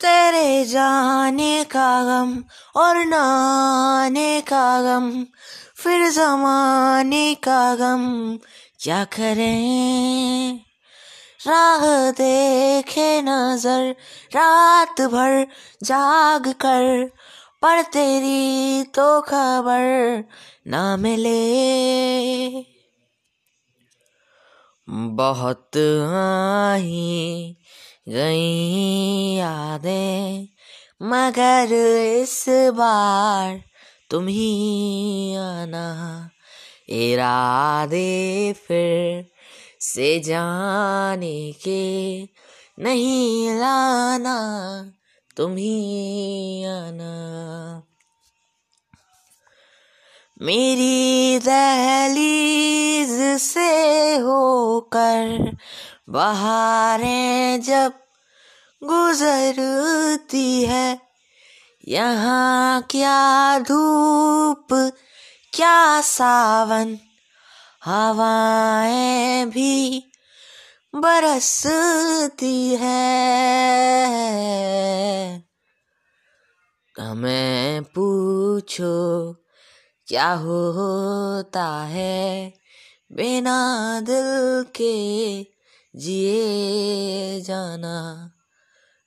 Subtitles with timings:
[0.00, 2.44] तेरे जाने का गम
[2.76, 5.24] और नाने का गम,
[5.76, 8.36] फिर जमाने का गम
[8.80, 10.60] क्या करें?
[11.46, 13.90] राह देखे नज़र,
[14.36, 15.46] रात भर
[15.82, 17.10] जाग कर,
[17.62, 20.24] पर तेरी तो खबर
[20.66, 21.40] ना मिले।
[24.90, 25.76] बहुत
[26.76, 27.56] आई
[28.08, 30.48] गई यादें,
[31.02, 31.68] मगर
[32.22, 33.62] इस बार
[34.10, 36.30] तुम ही आना।
[36.88, 39.30] इरादे फिर
[39.80, 42.22] से जाने के
[42.78, 44.38] नहीं लाना,
[45.36, 47.10] तुम ही आना।
[50.42, 52.39] मेरी दहलीज
[53.40, 55.56] से होकर
[56.08, 57.92] बहारें जब
[58.84, 61.00] गुजरती है।
[61.88, 64.66] यहाँ क्या धूप,
[65.54, 66.98] क्या सावन,
[67.84, 70.04] हवाएँ भी
[70.94, 73.20] बरसती है।
[77.00, 79.34] हमें पूछो,
[80.06, 82.59] क्या होता है?
[83.12, 85.42] बिना दिल के
[85.96, 88.32] जिए जाना।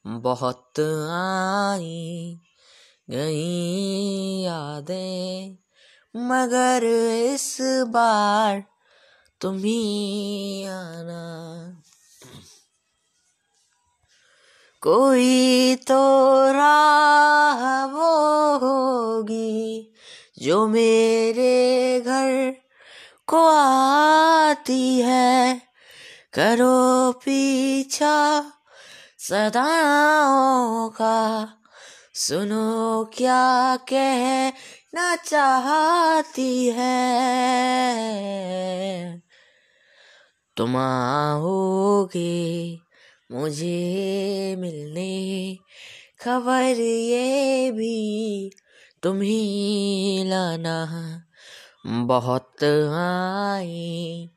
[0.07, 0.79] बहुत
[1.09, 2.39] आई
[3.09, 5.57] गई यादें,
[6.15, 6.83] मगर
[7.33, 8.63] इस बार
[9.41, 11.23] तुम ही आना।
[14.81, 16.01] कोई तो
[16.51, 18.11] राह वो
[18.57, 19.93] होगी
[20.41, 22.63] जो मेरे घर
[23.27, 25.61] को आती है।
[26.33, 28.51] करो पीछा
[29.19, 31.49] सदाओं का।
[32.13, 34.51] सुनो क्या कह
[34.93, 37.03] कहना चाहती है।
[40.57, 42.79] तुम आओगे
[43.31, 45.57] मुझे मिलने।
[46.21, 48.51] खबर ये भी
[49.03, 50.85] तुम ही लाना।
[51.85, 52.63] बहुत
[52.93, 54.29] आई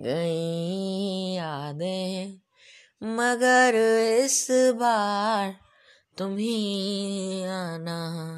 [0.00, 2.38] गई यादें
[3.02, 3.74] मगर
[4.24, 5.54] इस बार
[6.18, 8.26] तुम ही आना।